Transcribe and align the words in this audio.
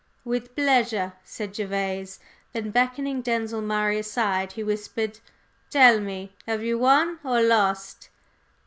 "With 0.25 0.55
pleasure!" 0.55 1.13
said 1.23 1.53
Gervase; 1.55 2.17
then, 2.53 2.71
beckoning 2.71 3.21
Denzil 3.21 3.61
Murray 3.61 3.99
aside, 3.99 4.53
he 4.53 4.63
whispered: 4.63 5.19
"Tell 5.69 5.99
me, 5.99 6.33
have 6.47 6.63
you 6.63 6.79
won 6.79 7.19
or 7.23 7.43
lost?" 7.43 8.09